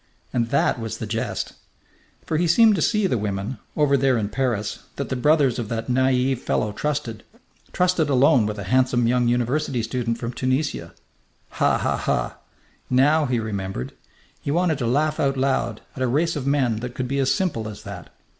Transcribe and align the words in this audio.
And 0.33 0.49
that 0.49 0.79
was 0.79 0.97
the 0.97 1.05
jest. 1.05 1.53
For 2.25 2.37
he 2.37 2.47
seemed 2.47 2.73
to 2.73 2.81
see 2.81 3.05
the 3.05 3.19
women, 3.19 3.59
over 3.77 3.95
there 3.95 4.17
in 4.17 4.29
Paris, 4.29 4.79
that 4.95 5.09
the 5.09 5.15
brothers 5.15 5.59
of 5.59 5.69
that 5.69 5.89
naive 5.89 6.41
fellow 6.41 6.71
trusted 6.71 7.21
trusted 7.71 8.09
alone 8.09 8.47
with 8.47 8.57
a 8.57 8.63
handsome 8.63 9.05
young 9.05 9.27
university 9.27 9.83
student 9.83 10.17
from 10.17 10.33
Tunisia. 10.33 10.95
Ha 11.49 11.77
ha 11.77 11.97
ha! 11.97 12.37
Now 12.89 13.27
he 13.27 13.39
remembered. 13.39 13.93
He 14.41 14.49
wanted 14.49 14.79
to 14.79 14.87
laugh 14.87 15.19
out 15.19 15.37
loud 15.37 15.81
at 15.95 16.01
a 16.01 16.07
race 16.07 16.35
of 16.35 16.47
men 16.47 16.77
that 16.77 16.95
could 16.95 17.07
be 17.07 17.19
as 17.19 17.31
simple 17.31 17.69
as 17.69 17.83
that. 17.83 18.09